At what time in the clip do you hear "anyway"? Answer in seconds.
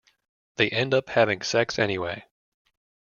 1.77-2.25